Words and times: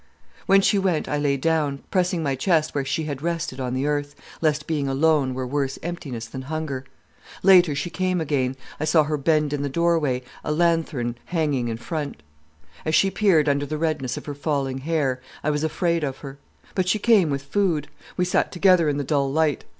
"When 0.47 0.61
she 0.61 0.79
went 0.79 1.07
I 1.07 1.19
lay 1.19 1.37
down, 1.37 1.83
pressing 1.91 2.23
my 2.23 2.33
chest 2.33 2.73
where 2.73 2.83
she 2.83 3.03
had 3.03 3.21
rested 3.21 3.59
on 3.59 3.75
the 3.75 3.85
earth, 3.85 4.15
lest 4.41 4.65
being 4.65 4.87
alone 4.87 5.35
were 5.35 5.45
worse 5.45 5.77
emptiness 5.83 6.25
than 6.25 6.41
hunger. 6.41 6.85
"Later 7.43 7.75
she 7.75 7.91
came 7.91 8.19
again. 8.19 8.55
I 8.79 8.85
saw 8.85 9.03
her 9.03 9.15
bend 9.15 9.53
in 9.53 9.61
the 9.61 9.69
doorway, 9.69 10.23
a 10.43 10.51
lanthorn 10.51 11.17
hanging 11.25 11.67
in 11.67 11.77
front. 11.77 12.23
As 12.83 12.95
she 12.95 13.11
peered 13.11 13.47
under 13.47 13.67
the 13.67 13.77
redness 13.77 14.17
of 14.17 14.25
her 14.25 14.33
falling 14.33 14.79
hair, 14.79 15.21
I 15.43 15.51
was 15.51 15.63
afraid 15.63 16.03
of 16.03 16.17
her. 16.25 16.39
But 16.73 16.89
she 16.89 16.97
came 16.97 17.29
with 17.29 17.43
food. 17.43 17.87
We 18.17 18.25
sat 18.25 18.51
together 18.51 18.89
in 18.89 18.97
the 18.97 19.03
dull 19.03 19.31
light. 19.31 19.65